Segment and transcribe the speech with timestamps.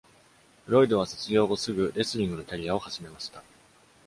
[0.65, 3.43] ロイドは卒業後すぐ、レスリングのキャリアを始めました。